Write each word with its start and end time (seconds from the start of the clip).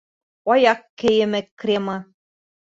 Аяҡ 0.55 0.81
кейеме 1.03 1.43
кремы. 1.65 1.99